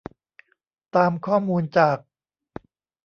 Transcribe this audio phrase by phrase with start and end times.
[0.95, 1.97] ตามข้อมูลจาก